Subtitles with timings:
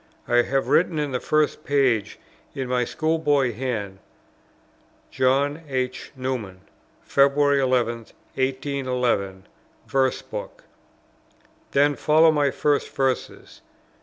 [0.27, 2.17] I have written in the first page,
[2.55, 3.99] in my school boy hand,
[5.11, 5.61] "John.
[5.69, 6.11] H.
[6.15, 6.61] Newman,
[7.03, 9.45] February 11th, 1811,
[9.85, 10.63] Verse Book;"
[11.73, 13.61] then follow my first Verses.